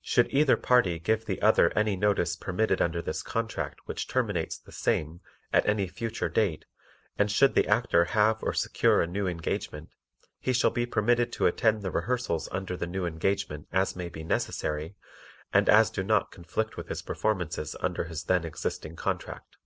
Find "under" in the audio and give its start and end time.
2.80-3.02, 12.52-12.76, 17.80-18.04